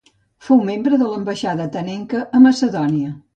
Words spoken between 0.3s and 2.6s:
Fou membre de l'ambaixada atenenca a